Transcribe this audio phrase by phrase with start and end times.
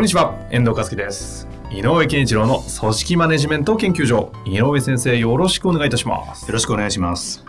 [0.00, 1.46] こんにちは、遠藤和樹です。
[1.70, 4.32] 井上健一郎の組織マネジメント研究所。
[4.46, 6.46] 井上先生、よろしくお願いいたします。
[6.46, 7.44] よろしくお願いします。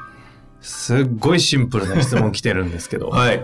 [0.59, 3.07] すっごいシンプルな質問来てるんですけど。
[3.15, 3.41] はい。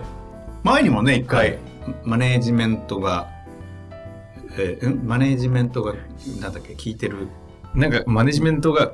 [0.63, 1.59] 前にもね、一回、はい
[2.03, 3.29] マネージメントが、
[4.57, 5.07] えーん？
[5.07, 5.93] マネージメントが、
[6.41, 7.29] なんだっけ、聞いてる？
[7.76, 8.91] なんか、マネジメントが、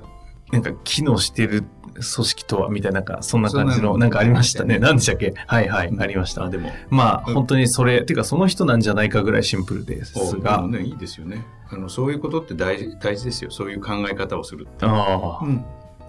[0.51, 1.63] なんか、機能してる
[1.93, 4.75] 組織とは、みたいな、なんか、そんな感じの、なんかありましたね。
[4.75, 5.33] ね何でしたっけ？
[5.47, 6.49] はいはい、うんありましたあ、。
[6.49, 10.65] でも、まあ、うん本当にそれ、てか、その人なんじゃないかぐらいシンプルですおが。
[10.67, 11.45] ね、いいですよね。
[11.69, 13.51] あの、そういうことって大事、大事ですよ。
[13.51, 14.85] そういう考え方をするって。
[14.85, 15.63] ああ、うん。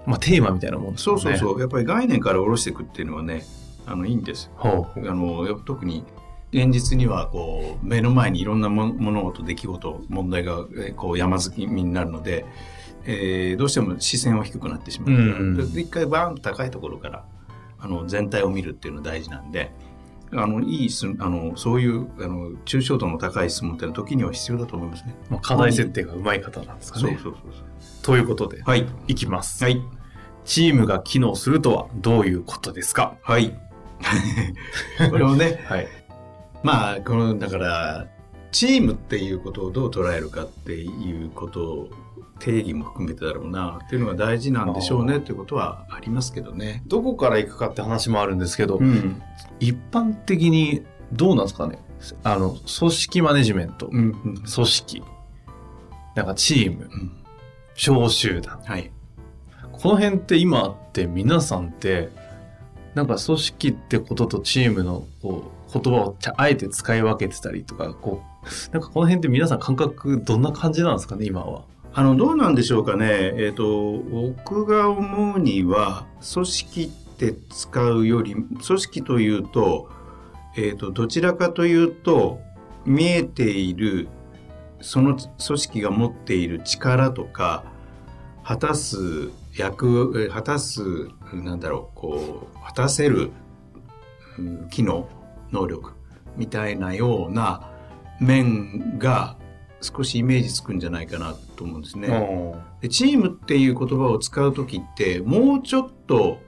[0.07, 1.15] まあ、テーマみたいなもんですそ。
[1.15, 1.61] うそうそう。
[1.61, 3.45] やっぱり概念から下ろしていくっていうのはね、
[3.87, 4.51] あの、いいんです。
[4.57, 5.09] ほう。
[5.09, 6.05] あの、特に、
[6.53, 12.47] 現実にはこう目の前にいろんなも物事出来事問題がえーこう山積みになるので、
[13.07, 17.25] えーどうしても視線は低くなってしまう、うんで一回バーンと高いところから
[17.79, 19.71] あの全体を見るっていうのが大事なんで
[20.33, 25.15] あのいいすあのそういうあの抽象度の高い質問っていうのは時には必要だと思いますね。
[25.31, 27.09] まあ、課題設定がうまい方なんですかね。
[27.09, 27.53] そうそうそう
[28.03, 28.63] ということで。
[28.63, 29.63] はいいきます。
[29.63, 29.81] はい
[30.45, 33.15] チームが機能するとはどういうことですか？
[33.23, 33.55] はい。
[35.11, 35.87] これをね はい。
[36.63, 38.07] まあこのだから
[38.51, 41.91] チームっていうことをどう捉えるかっていうことを
[42.41, 46.83] 定義も含めてだろうなっていうのが大事なんでしょうねっていうことはありますけどね。
[46.87, 49.23] どこから行くかって話もあるんですけど、うん
[49.61, 51.79] 一般的にどうなんですかね？
[52.23, 55.03] あの、組織マネジメント、うん組織、
[56.17, 57.13] なんかチーム、うん
[57.77, 58.61] 小集団。
[58.65, 58.91] はい。
[59.73, 62.09] この辺って今って皆さんって、
[62.95, 71.63] なんか組織ってこととチームのこう言葉をあえて使い分けてたりとか、こう、なんかこの辺って皆さん感覚どんな感じなんですかね、今は？
[71.97, 73.07] あのどうなんでしょうかね。
[73.37, 79.89] えっ、と僕が思うには組織って使うより組織というと,、
[80.57, 82.41] えー、とどちらかというと
[82.85, 84.09] 見えている
[84.81, 87.65] その組織が持っている力とか
[88.43, 93.31] 果たす役果たすなんだろうこう果たせる
[94.71, 95.09] 機能
[95.53, 95.93] 能力
[96.37, 97.71] みたいなような
[98.21, 99.37] 面が
[99.85, 102.09] 少しイメージつくんじゃないかなと思うんですね。
[102.81, 106.39] でチームっていう言葉を使う時ってもうちょっと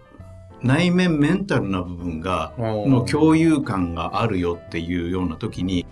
[0.62, 5.86] 内面メンタルな部分がの共有感があるよっていうような時に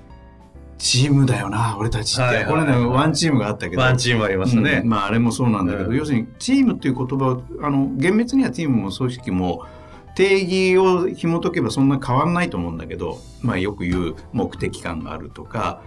[0.79, 2.53] チームだよな俺たちって、はいはいはい。
[2.53, 3.83] これねワンチームがあったけど。
[3.83, 4.81] ワンチームありましたね。
[4.83, 4.89] うん。
[4.89, 5.97] まああれもそうなんだけど、うん。
[5.97, 9.67] 要するにチームっていう言葉をあの厳密にはチームも組織も
[10.15, 15.83] 定義を紐解けばそんな変わんないと思うんだけど、まあ、よく言う目的感があるとか、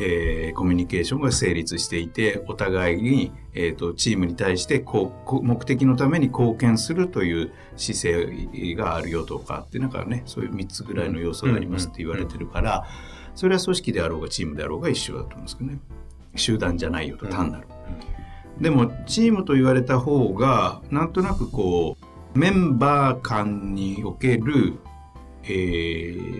[0.00, 12.86] えーコミュニケーションが成立していてお互いに、えー、とチームに対してこうこ目的のために貢献するという姿勢があるよとかってなんかねそういう3つぐらいの要素がありますって言われてるから、
[13.34, 15.78] それは組織であろうがチームであろうが一緒だと思うんですけどね
[16.36, 17.66] 集団じゃないよと単なる。
[18.60, 21.96] でもチームと言われた方がなんとなくこ
[22.34, 24.78] うメンバー間における、
[25.48, 25.52] え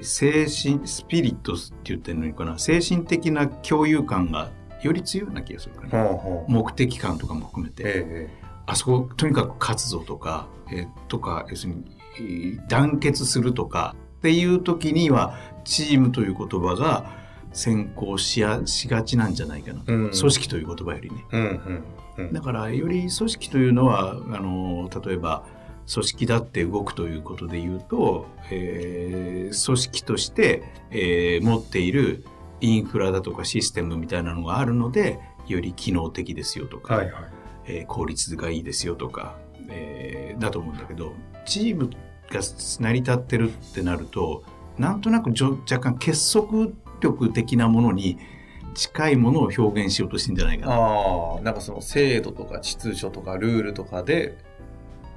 [0.01, 2.59] ー精神スピリットって言ってるのにかな。
[2.59, 4.51] 精神的な共有感が
[4.83, 6.53] より強いような気がするかな、ほうほう。
[6.53, 8.29] 目的感とかも含めて、え
[8.67, 11.85] あそことにかく勝つぞとか、えーとか要するに
[12.19, 17.17] えー団結するとかっていう時にはチームという言葉が
[17.53, 20.11] 先行しやしがちなんじゃないかな、うん。
[20.11, 21.25] 組織という言葉よりね。
[21.33, 21.85] えうんうん
[22.19, 22.33] うん。
[22.33, 25.45] だからより組織というのはあの例えば
[25.93, 32.25] 組織だって動くということで言うと、えー組織として、えー持っている
[32.61, 37.25] インフラだとかシステムみたいなのがあるのでより機能的ですよとか、はいはい。
[37.67, 39.37] えー効率がいいですよとか、
[39.71, 41.13] えーだと思うんだけど
[41.47, 41.91] チーム
[42.31, 44.45] が成り立ってるってなると
[44.77, 46.69] なんとなく若干結束
[47.01, 48.19] 力的なものに
[48.75, 50.75] 近いものを表現しようとしてんじゃないかな。
[50.75, 54.48] ああ、なんかその制度とか秩序とかルールとかで、うん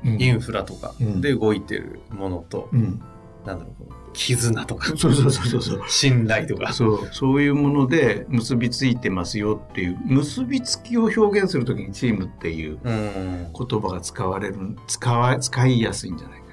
[0.04, 1.22] インフラとかうん。
[1.22, 3.02] で動いてるものと、うん。
[3.46, 5.82] なんだろう、絆とか、そうそうそうそうそう。
[5.88, 6.74] 信頼とか。
[6.74, 7.10] そう。
[7.12, 13.52] そういうもので結びついてますよっていう結びつきを表現するときにチームっていううん。
[13.54, 14.56] 言葉が使われる
[14.88, 16.46] 使わ使いやすいんじゃないか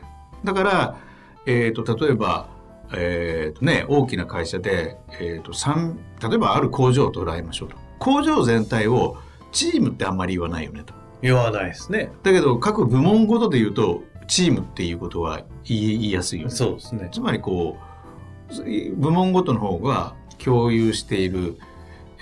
[0.44, 0.98] だから、
[1.46, 2.48] えー、と例えば、
[2.94, 7.76] えーとね、大きな会社で、えーと、三例えばある工場を捉えましょうと。
[7.98, 9.16] 工場全体を
[9.52, 12.10] チームってあんまり言わないよねと言わないですね。
[12.22, 16.54] だけど各部門ごとで言うとチームっていうことは言いやすいよね。
[16.54, 17.08] そうですね。
[17.12, 21.58] つまりこう部門ごとの方が共有している、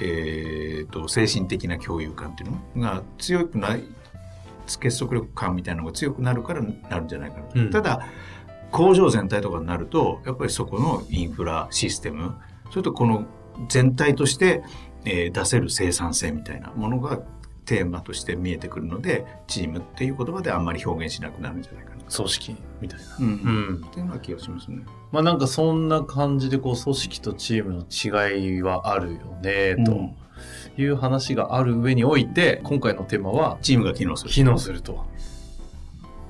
[0.00, 3.84] えーと、精神的な共有感っていうのが強くない
[4.80, 8.06] 結束力感みたいなのが強くなるからなるんじゃないかな、うん、ただ
[8.72, 12.34] 工場全体とかになるとやっぱりそこのインフラシステム
[12.70, 13.26] それとこの
[13.68, 14.64] 全体として、
[15.04, 17.20] えー、出せる生産性みたいなものが
[17.66, 21.96] テーマとして見えてくるのでチームっていう言葉であんまり表現しなくなるんじゃないかな。
[22.10, 24.84] 組織みたいな、うん、うん、っていうような気がしますね。
[25.12, 30.10] まあなんかそんな感じでこう組織とチームの違いはあるよねと、
[30.78, 35.04] いう話がある上において今回のテーマはチームが機能する機能すると。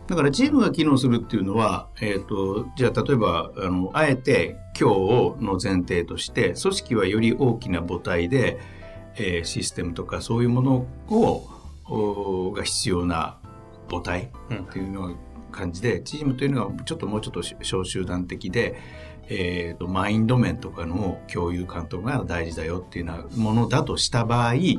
[0.06, 4.90] だからチームが機能するっていうのは、えっ、ー、と、じゃあ例えば、あの、あえて今
[5.36, 8.58] 日の前提として、組織はより大きな母体で、
[9.18, 13.38] えー、システムとかそういうものを、が必要な
[13.88, 15.14] 母体っていうのが
[15.52, 18.76] 感じで、うん、チームというのはちょっともうちょっと小集団的で、
[19.28, 24.78] えーと、マインド面とかの共有感とかが大事だよっていうようなものだとした場合、え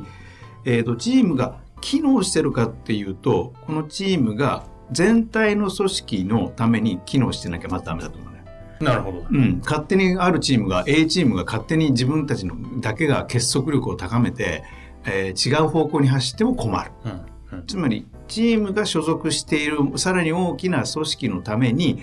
[0.64, 8.37] ーとチームが機能してるかっていうとこのチームが全体の組織のために機能してなきゃまずダメだと思うね。
[8.80, 9.26] なるほど。
[9.30, 9.60] うん。
[9.64, 14.62] 勝手にあるチームが、A チームが勝手に自分たちのだけが結束力を高めて、
[15.04, 16.90] えー、違う方向に走っても困る。
[17.04, 22.02] うんうん、つまり、チームが所属しているさらに大きな組織のために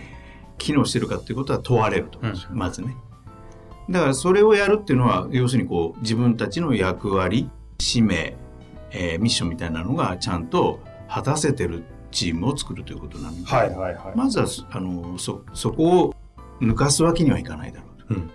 [0.58, 2.96] 機能してるかっていうことは問われるとうん、まずね。
[3.90, 7.50] だからそれをやるっていうのは、要するにこう、自分たちの役割、
[7.80, 8.36] 使命、
[8.92, 16.15] えー、ミッションみたいなのがちゃんと果たせてるチームを作るということなので、はいはいはい、まずはあのそそこを
[16.62, 18.06] 抜かすわけにはいかないだろうと。
[18.16, 18.32] うん、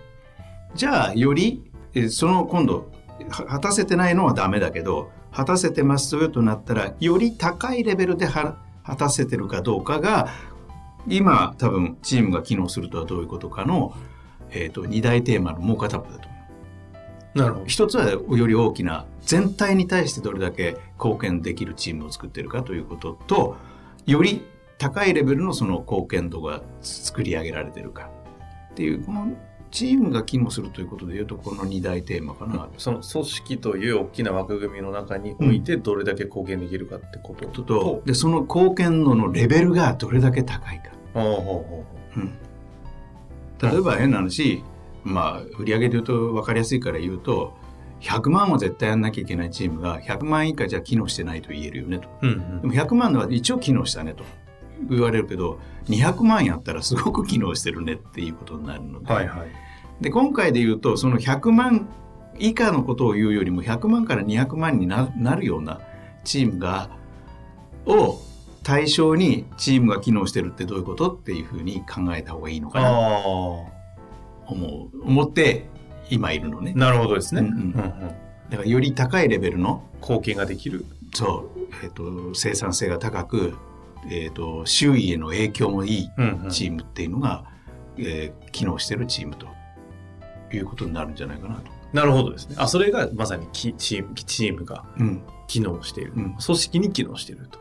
[0.75, 1.63] じゃあより
[2.09, 2.91] その今度
[3.29, 8.55] 果たせてないのはダメだけど果たせてますよとなったらより高いレベルで果
[8.97, 10.29] たせてるかどうかが
[11.07, 13.95] 今多分チームが機能するとはどういうことかの、
[14.51, 16.37] えーと、2大テーマのもう片方だと思
[17.35, 17.39] う。
[17.39, 23.55] なるほど一つはより大きな全体に対してどれだけ貢献できるチームを作ってるかということと
[24.05, 24.45] より
[24.81, 28.09] 高いレベルのその貢献度が作り上げられてるか。
[28.71, 29.27] っていうこの
[29.69, 42.33] チームが機能するということでいうとこの2大テーマかな、その組織という大きな枠組みの中においてどれだけ貢献できるかってことと、とでその貢献度のレベルがどれだけ高いか、うん、
[43.61, 44.63] 例えば変な話
[45.03, 47.53] まあ売上で言うと分かりやすいから言うと
[47.99, 54.23] 100万は絶対やんなきゃいけないチームが100万以下じゃ機能してないと言えるよねと、うんうん、でも100万のは一応機能したねと
[54.89, 59.49] 言われるけど200万やったらすごく機能してるねっていうことになるので,、はいはい、
[60.01, 61.89] で今回で言うとその100万
[62.39, 65.79] 以下のことを言うよりも100万から200万になるような
[66.23, 66.89] チームが
[67.85, 68.19] を
[68.63, 72.91] 対象にチームが機能してるってどういうことっていうふうに考えた方がいいのかな
[74.45, 75.65] 思う思って
[76.09, 76.73] 今いるのね。
[76.75, 77.41] なるほどですね。
[77.41, 78.17] うんうん、だか
[78.49, 80.85] らより高いレベルの貢献ができる。
[81.13, 83.55] そう、えっ、ー、と生産性が高く、
[84.09, 86.09] えっ、ー、と周囲への影響もいい
[86.49, 87.45] チームっていうのが、
[87.97, 89.47] うんうん、えー、機能してるチームと
[90.55, 91.71] いうことになるんじゃないかなと。
[91.93, 92.55] なるほどですね。
[92.57, 94.85] あ、それがまさにチームチームが
[95.47, 97.59] 機能している、うん、組織に機能していると。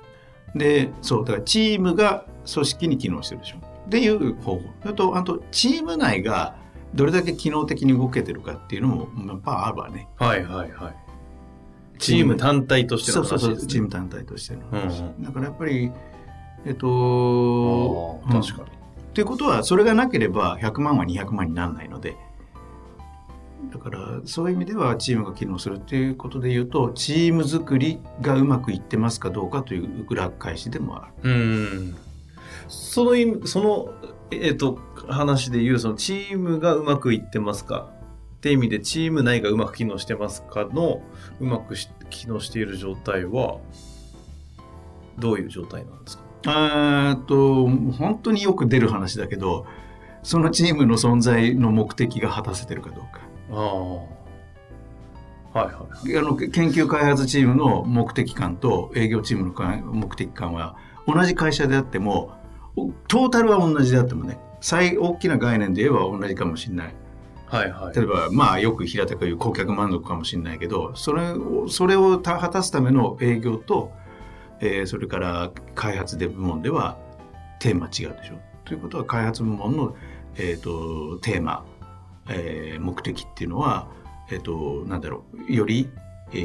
[0.55, 3.57] で、そうだからチームが組織に機能してるでしょ。
[3.87, 4.63] っていう方法。
[4.85, 6.55] あと、あとチーム内が
[6.95, 10.09] どれだけ機能的に動けてるかっていうのもやっぱあるわね。
[10.17, 10.97] はいはいはい。
[11.99, 15.93] チーム単体としての話です、ね、そうそうチーム単体としての話、うん、だからやっぱり
[16.67, 22.17] えっと確かに、っていうことはそれがなければ100万は200万にならないので。
[23.73, 31.31] だからそういう意味ではチームが機能するっていうことで言うとチーム作りがうまくいってますかどうかという裏返しでもある。
[31.31, 31.97] うん。
[32.69, 33.93] そのその
[34.31, 37.91] えっ、と話で言うそのチームがうまくいってますか
[38.37, 41.03] って意味でチーム内がうまく機能してますかの
[41.41, 41.75] うまく
[42.09, 43.59] 機能している状態は
[45.19, 46.30] どういう状態なんですか？
[46.47, 49.67] えっと本当によく出る話だけど
[50.23, 53.21] そのチームの存在の目的が果たせてるかどうか。
[53.53, 54.21] あ
[55.53, 60.77] はいはい、あの研究開発チームの目的感と営業チームの目的感は
[61.09, 62.35] 同じ会社であっても
[63.09, 66.95] トータルは同じであってもね最大きな概念で言えば同じかもしれない。
[67.47, 73.91] はいはい、例えばまあよく平たく言う顧客満足かもしれないけどそれをそれを果たすための営業と、
[74.61, 76.99] えー、それから開発で部門では
[77.59, 78.39] テーマ違うでしょ。
[78.65, 79.95] ということは開発部門の
[80.37, 81.65] えー、とテーマ、
[82.29, 83.89] えー目的っていうのは、
[84.31, 85.91] えー、となんだろうより、
[86.33, 86.37] え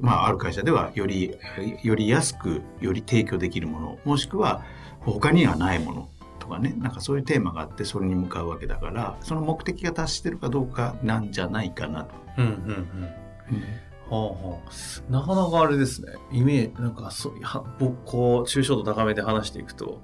[0.00, 1.36] ーまあ、ある会社ではより
[1.82, 4.62] より安くより提供できるものもしくは
[5.00, 12.14] 他にはないものとかねなんかそういうテーマがあってそれに向かうわけだからその目的が達してるかどうかなんじゃないかなと。
[12.38, 16.12] うんうんうんはあはあ、なかなかあれですね。
[16.32, 20.00] イメージ、なんかそう、は僕、こう、抽象度高めで話していくと、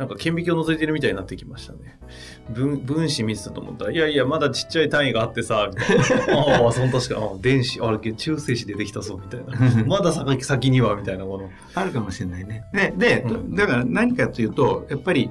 [0.00, 2.00] なんか顕微鏡覗いてるみたいになってきましたね。
[2.48, 6.38] 分分子見てたと思ったら、いやいや、まだちっちゃい単位があってさ、みたいな。
[6.38, 9.84] ああ、その確か、あ電子、あれ、中性子出てきたぞ、みたいな。
[9.84, 11.50] まだ先先には、みたいなもの。
[11.74, 12.64] あるかもしれないね。
[12.72, 15.28] で、で、うんだから何かというと、やっぱり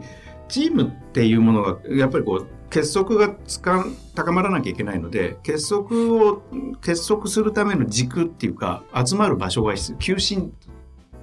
[0.50, 6.42] チームっていうものが、やっぱりこう、結束がつかん高まらなきゃいけないので、結束を、
[6.82, 9.98] 結束するための軸っていうか、集まる場所が必要。
[9.98, 10.54] 求心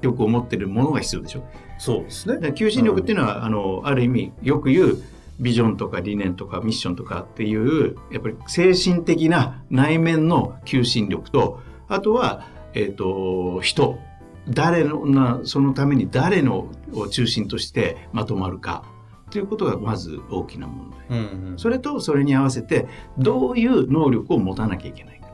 [0.01, 1.45] 力を持ってるものが必要でしょ。
[1.79, 2.39] そうですね。
[2.39, 5.03] で求心力っていうのは、あの、ある意味、よく言う、
[5.39, 13.99] ビジョンとか理念とかミッションとかっていう、やっぱり精神的な内面の求心力と、あとは、えっ、と、人。
[14.49, 18.85] 誰のな、そのために誰のを中心としてまとまるか。
[19.37, 21.01] ということがまず大きな問題。
[21.11, 21.17] うん
[21.51, 21.59] うん。
[21.59, 22.89] それとそれに合わせて、
[23.19, 25.27] どういう能力を持たなきゃいけないか。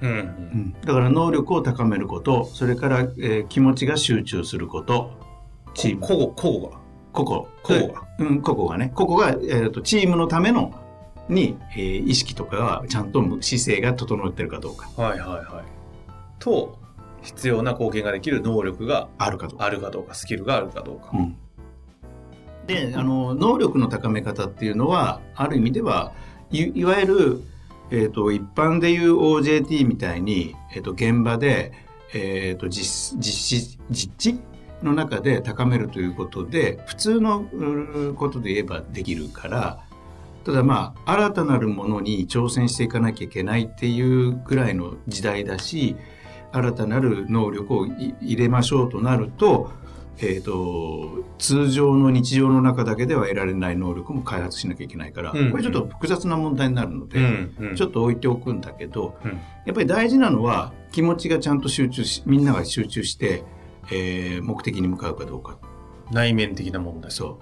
[0.00, 0.76] うんうん。
[0.80, 5.10] だから能力を高めること、それから、えー気持ちが集中すること、
[5.74, 6.00] チーム。
[6.00, 6.78] 個々、が。
[7.12, 7.46] 個々。
[7.62, 8.02] 個々が。
[8.18, 8.92] うん、個々がね。
[8.94, 10.72] 個々が、えー、とチームのための
[11.28, 14.88] に、えー意識とかがちゃんと姿勢が整ってるかどうか。
[14.96, 15.64] はいはいはい。
[16.38, 16.78] と、
[17.20, 19.66] 必要な貢献ができる能力があるかどうか。
[19.66, 21.10] あるかどうか、スキルがあるかどうか。
[21.12, 21.36] うん
[22.66, 26.12] で、あの、能力の高め方っていうのは、ある意味では、
[26.50, 27.40] いいわゆる、
[27.90, 31.72] えっ、と、一般でいう OJT みたいに、えっ、と、現場で、
[32.14, 34.38] えっ、と、実、実、実地
[34.82, 37.44] の中で高めるということで、普通の
[38.16, 39.84] ことで言えばできるから、
[40.44, 45.96] ただまあ、新たなるものに挑戦していかなきゃいけないっていうぐらいの時代だし、
[46.52, 49.70] 新たなる能力を入れましょうとなると、
[50.18, 57.76] えー、と通常の日常の中だけでは得られない能力も開発しなきゃいけないから、うんこれちょっと複雑な問題になるので、うんうん。
[57.76, 59.32] ちょっと置いておくんだけど、うん。
[59.32, 63.42] やっぱり大事なのは気持ちがちゃんと集中しみんなが集中して、
[63.90, 65.58] えー目的に向かうかどうか。
[66.10, 67.10] 内面的な問題。
[67.10, 67.40] そ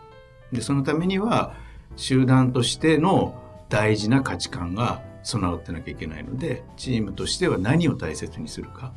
[0.52, 0.56] う。
[0.56, 1.54] でそのためには
[1.96, 3.34] 集団としての
[3.68, 8.92] 大事な価値観が備わってなきゃいけないのでチームとしては何を大切にするか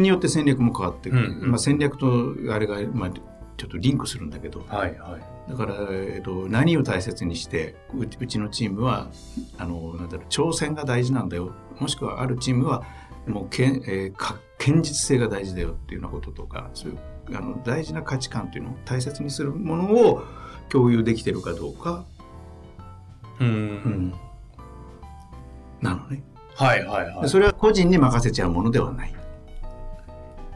[0.00, 4.64] によって戦略も変わってくる、うんうんまあ、戦略とあれが、まあ、ちょっとリンクするんだけど。
[4.68, 5.50] はいはい。
[5.50, 9.08] だから、えっと、何を大切にしてうちうちのチームは
[9.58, 11.52] あのなんだろう挑戦が大事なんだよ。
[11.78, 12.84] もしくはあるチームは
[13.26, 16.98] もうけん、えーか堅実性が大事だよっていうようなこととかそういう
[17.36, 20.22] あの大事な価値観っていうのを大切にするものを
[20.68, 22.04] 共有できてるかどうか、
[23.38, 23.48] うん。
[23.48, 24.14] うん。
[25.80, 26.24] なのね、
[26.54, 27.22] はいはいはい。
[27.22, 29.14] でそれは個人に任せちゃうものではない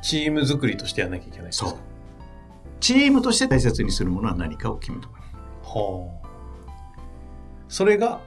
[0.03, 1.53] チーム作りとしてやらなきゃいけない。
[1.53, 1.77] そう。
[2.81, 5.19] チームとして大切にするものは何かを決めとく。
[5.63, 6.29] はあ。
[7.69, 8.21] それが、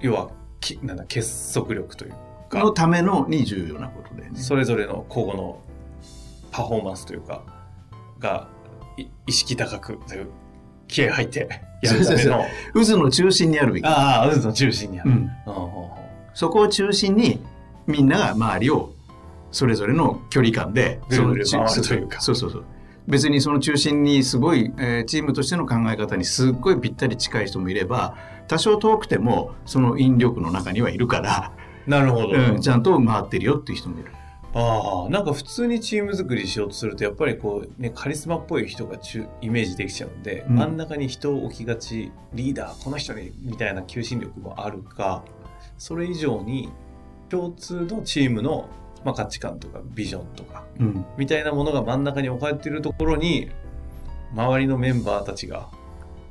[0.00, 2.14] 要は、きなんだ、結束力という
[2.48, 4.30] か、のためのに重要なことでね。
[4.34, 5.60] それぞれの個々の
[6.50, 7.42] パフォーマンスというか、
[8.18, 8.48] が、
[8.96, 10.28] い意識高く、という
[10.88, 11.48] 気合入って
[11.82, 15.10] やるための、渦の中心にあるべき、ああ、渦の中心にある。
[15.10, 15.30] うん。
[15.46, 16.02] ああは
[16.34, 17.40] そこを中心に
[17.86, 18.94] みんなが周りを
[19.52, 22.64] それぞれの距離感でそというかそうそうそう
[23.06, 28.16] 別にその中心にすごい、えーチームとしての考え方にすっごいぴったり近い人もいれば
[28.48, 31.52] 多少遠くてもその引力の中にはいるから、あ
[31.86, 32.28] なるほど。
[32.28, 34.10] うん、ちゃんと回ってるよっていう人もいる。
[34.54, 45.24] ああ、なんか普通にチーム作りしようとすると、やっぱりこう、ね、カリスマっぽい人が中イメージできちゃうんで、うん真ん中に人を置きがち、リーダー、この人に、みたいな求心力もあるか、
[45.78, 46.70] それ以上に
[47.30, 48.68] 共通のチームの、
[49.04, 53.50] まあ、価値観とかビジョンとか、うんみたいなものが真ん中に置かれているところに、
[54.34, 55.68] 周りのメンバーたちが、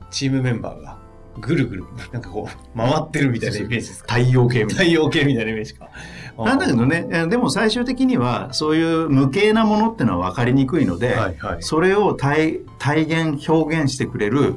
[0.09, 0.97] チームメンバーが、
[1.39, 4.15] ぐるぐる、なんかこう、回ってるみたいなイメージですか？
[4.15, 5.89] 太陽系みたい太陽系みたいなイメージか。
[6.37, 6.45] な。
[6.45, 11.63] なんだけどねえーでも最終的にはそういう無形なものってのは分かりにくいので、はいはい。
[11.63, 14.55] それを体体現表現してくれる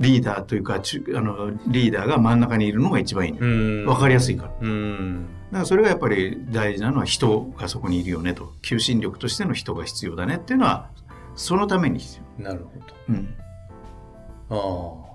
[0.00, 0.78] リーダーというかあ
[1.20, 3.48] のリーダーが真ん中にいるのが一番いいのよう
[3.82, 3.86] ん。
[3.86, 5.26] 分かりやすいからだうん。
[5.52, 10.90] からそれがやっぱり大事なのは人がそこにいるよねと求心力としての人が必要だねっていうのは
[11.34, 12.70] そのために必なるほ
[13.08, 13.34] 要、うん、
[14.48, 15.04] ど。
[15.04, 15.08] ああ。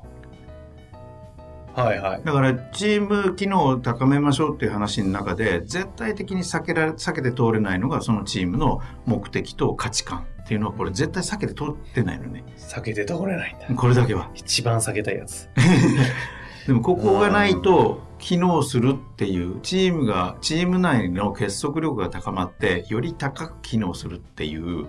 [1.76, 2.22] はいはい。
[2.24, 13.76] だからチーム機能を高めましょうっていう話の中で絶対的に避けられ避けて通れないのがそのチームの目的と価値観っていうのはこれ絶対避けて通ってないのね避けて通れないんだ。
[13.76, 15.50] これだけは一番避けたいやつ。
[16.68, 24.88] でもここがないと機能するっていうチームがチーム内の結束力が高まってより高く機能するっていう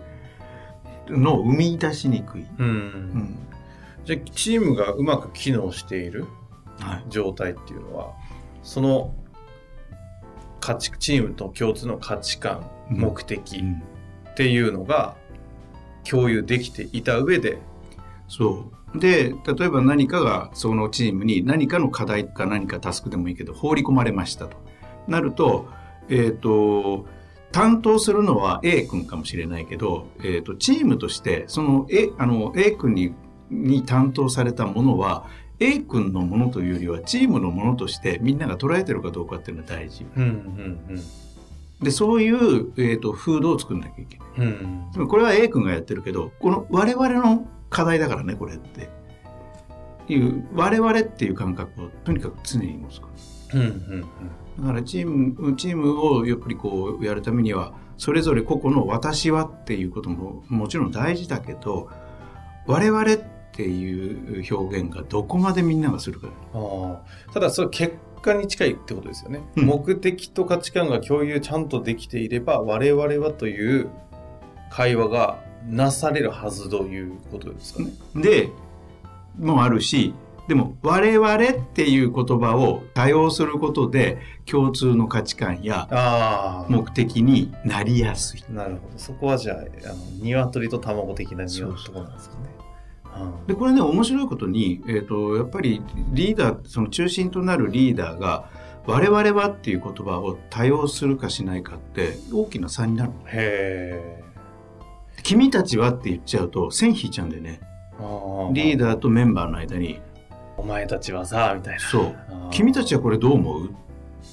[1.08, 2.66] のを生み出しにくい、うん。
[2.66, 3.38] うん。
[4.04, 6.26] じゃあ、チームがうまく機能している
[6.78, 8.12] はい、状態っていうのは、
[8.62, 9.14] その
[10.60, 12.98] 価値、チームと共通の価値観、うん。
[12.98, 13.82] 目的うん。
[14.30, 15.16] っていうのが
[16.02, 17.58] 共有できていた上で、
[18.28, 24.56] そうで例えば何かがそのチームに何かの課題か何かタスクでもいいけど放り込まれましたと
[25.08, 25.68] なると,、
[26.08, 27.06] えー、と
[27.50, 33.14] 担当するのは A 君かもしれないけど、えー、とチームとしてその A, あの A 君に
[33.50, 35.26] に担当されたものは
[35.60, 41.00] A 君のものというよりはチームのものとしてみんなが捉えてるかどうかっていうのが大事うんうん
[41.80, 44.28] でそういう、えー、と風土を作んなきゃいけない。
[44.96, 45.08] うん。
[45.08, 48.88] これは A 君がやってるけどこの我々の課題だからねこれって。
[50.06, 53.08] いう我々っていう感覚をとにかく常に持つか。
[53.54, 54.00] うんうん
[54.58, 61.88] らだからチームチームをやっぱりこうやるためにはそれぞれ個々の「私は」っていうことももちろん大事だけど
[62.66, 63.16] 我々っ
[63.52, 66.28] ていう表現がどこまでみんながするか。
[66.52, 67.32] ああ。
[67.32, 69.66] ただそれ結果に近いってことですよね、うん。
[69.66, 73.88] 目的と価値観が共有ちゃんとできていれば我々はという
[74.70, 77.90] 会話がなされるはずということですかね。
[78.14, 78.50] で
[79.38, 80.14] もあるし
[80.48, 81.38] でも我々っ
[81.72, 88.44] ていう言葉を多用することで共通の価値観や目的になりやすい。
[88.50, 92.42] なるほどそこはじゃああの鶏と卵的なそうところなんですかね。
[92.46, 92.54] うん
[93.46, 95.80] でこれね面白いことに、えー、とやっぱり
[96.12, 98.50] リーダーその中心となるリーダーが
[98.86, 104.24] 「我々は」っていう言葉を多用するかしないかって大きな差になるのへえ。
[105.24, 107.60] 君たちはって言っちゃうと線引いちゃうんだよね。
[108.52, 110.00] リーダーとメンバーの間に。
[110.56, 111.80] お前たちはさみたいな。
[111.80, 112.16] そう。
[112.50, 113.70] 君たちはこれどう思うっ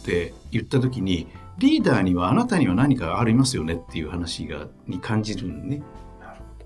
[0.03, 1.27] て言った時に
[1.57, 5.81] リーダーにはあなたには何かありますよねっていう話がに感じるのね。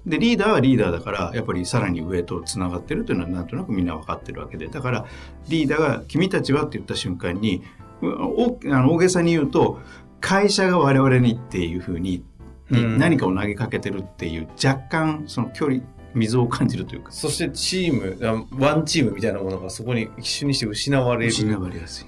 [0.07, 4.67] でリーダーはリーダーだからやっぱりさらに上とつながってるというのはなんとなくみんな分かってるわけで。
[4.67, 5.05] だから
[5.49, 7.61] リーダーが「君たちは?」って言った瞬間に
[8.01, 9.79] うおあの大げさに言うと
[10.19, 12.23] 会社が我々にっていうふうに、
[12.69, 15.82] にうん何かを投げかけてるっていう若干その距離
[16.13, 21.28] 溝を感じるというかそしてチームあワンチームみたいなものがそこに一瞬にして失われる。
[21.28, 22.06] 失われやすい。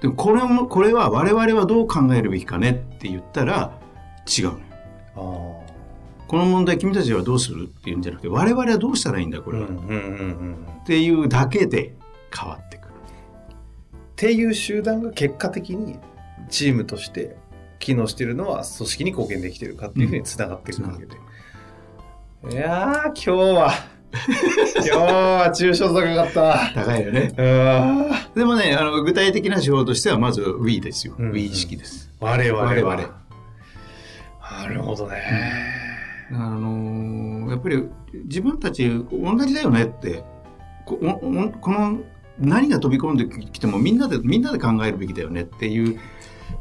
[0.00, 3.78] でもこれもこれは我々はどう考えるべきかねって言ったら
[4.26, 4.58] 違うのよ。
[5.16, 5.66] あー
[6.28, 10.66] この問題君たちはどうするっていうんじゃなくて我々はどうしたらいいんだこれは、っうんうんうんうん。
[10.84, 11.94] ていうだけで
[12.36, 12.92] 変わってくる。
[12.92, 15.98] っていう集団が結果的に
[16.48, 17.36] チームとして
[17.78, 21.16] 機能しているのは組織に貢献できているかっていうふうにつながっていくわけで。
[22.52, 23.72] いやー、今日は、
[24.76, 26.84] 今日は抽象度高かった。
[26.84, 27.32] 高いよね。
[28.34, 31.14] でもねあの具体的な手法としてはまず We ですよ。
[31.18, 32.10] うん We 意識です。
[32.20, 32.66] 我々は。
[32.68, 32.96] 我々
[34.62, 35.22] なるほどね。
[36.32, 37.84] あのーやっぱり
[38.24, 40.24] 自分たち同じだよねって
[40.84, 42.00] この
[42.38, 45.98] 何が飛び込んできてもみんなでみんなで考えるべきだよねっていう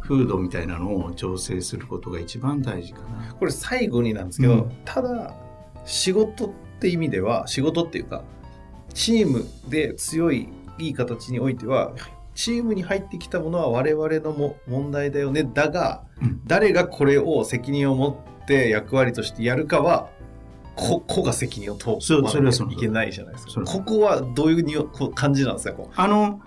[0.07, 3.33] 風土みたいなのを調整することが一番大事かな。
[3.33, 4.71] これ最後になんですけど、うん。
[4.85, 5.33] ただ
[5.85, 8.23] 仕事って意味では仕事っていうか
[8.93, 11.93] チームで強いいい形においては
[12.35, 15.43] チームに入ってきたものは我々のも問題だよね。
[15.43, 16.41] だが、うん。
[16.45, 18.09] 誰がこれを責任を持
[18.43, 20.09] って役割としてやるかは
[20.75, 23.61] こ個が責任を問わそれはそうなきゃいけないじゃないですか。
[23.61, 26.41] ここはどういうにおこう感じなんですかこあの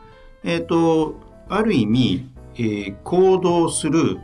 [0.44, 1.14] えっ、と
[1.48, 4.18] ある意味、えー行動する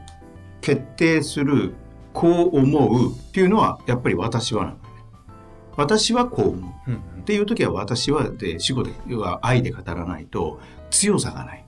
[0.61, 1.75] 決定する
[2.13, 4.83] こう思うっていうのはやっぱり私はなのね。
[5.77, 6.91] 私はこう思う。
[6.91, 11.65] う、うんっていう時は私はで主語で要は愛で語らないと強さがない。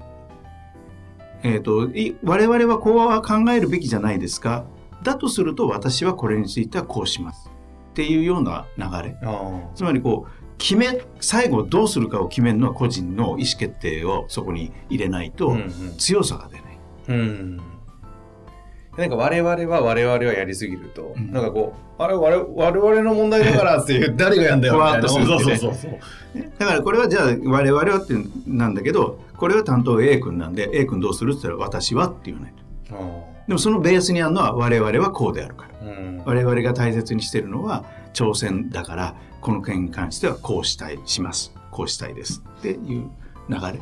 [1.43, 4.67] えっ、とい我々はこうは考えるべきじゃないですか
[5.03, 7.51] だとすると私はこれについてはこうします
[7.91, 15.57] っていうような流れあつまりこう決め最後どうするかを決めるのは個人の意思決定をそこに入れないと
[15.99, 16.79] 強さが出ない。
[17.09, 17.61] うん
[18.97, 25.09] なんか我々は我々はやりすぎると、うんなんかこう、あれ我々我々の問題だからっていう、 誰がやんだよみたいな。
[25.09, 25.75] そうそうそう
[26.59, 28.15] だからこれはじゃあ我々はって
[28.47, 32.55] なんだけどこれは担当 A 君なんで A 君どうするって言ったら私はって言わない。
[33.47, 35.91] でもそのベースにあるのは我々はこうであるから。
[35.91, 39.15] うん我々が大切にしてるのは挑戦だから
[39.47, 43.09] この件に関してはこうしたいしますこうしたいですっていう
[43.49, 43.81] 流れ。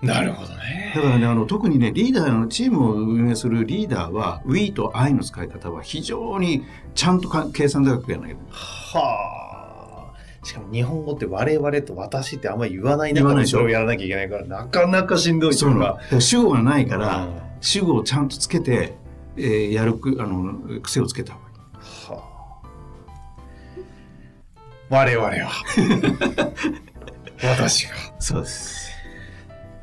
[0.00, 0.94] なるほどね。
[0.96, 6.64] だからね、あの、特にね、リーダーのチームを運営するリーダーは、We と I の使い方は非常に
[6.94, 8.38] ちゃんとか計算高くやらないと。
[8.50, 10.46] はあ。
[10.46, 18.94] しかも日本語って我々と私ってあんまり言わない言わないでしょ中でそれをやらなきゃいけないから、なかなかしんどいそうな主語がないから、うん主語をちゃんとつけて、
[19.36, 22.10] えーやるく、あの、癖をつけた方がいい。
[22.10, 22.31] はあ。
[24.92, 25.50] 我々は。
[27.42, 27.94] 私が。
[28.18, 28.92] そうです。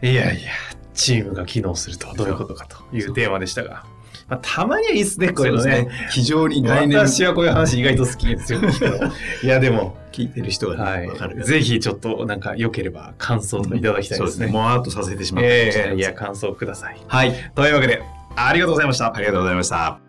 [0.04, 0.52] いやいや、
[0.94, 3.86] チームが機能するとはどういうことかというテーマでしたが。
[4.28, 6.14] まあ、たまにはいいっすね、こういうのねそうです。
[6.14, 8.60] 非常に概念私はこういう話意外と好きですよ。
[9.42, 11.44] いや、でも、聞いてる人がはね、わ、かるい。
[11.44, 14.46] ぜひちょっとなんか良ければ感想とかいただきたいですね。
[14.46, 16.98] もわーっとさせてしまったかもしれないええいや、感想ください。
[17.08, 17.34] はい。
[17.56, 18.04] というわけで、
[18.36, 19.12] ありがとうございました。
[19.16, 20.09] ありがとうございました。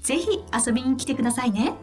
[0.00, 0.28] ぜひ
[0.66, 1.74] 遊びに来てくださいね。